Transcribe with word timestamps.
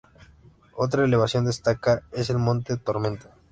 Otra 0.77 1.05
elevación 1.05 1.45
destacada 1.45 2.01
es 2.11 2.31
el 2.31 2.39
monte 2.39 2.75
Tormenta. 2.75 3.29